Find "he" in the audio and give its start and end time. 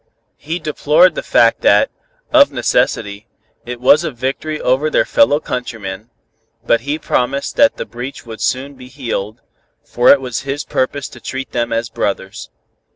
0.39-0.57, 6.81-6.97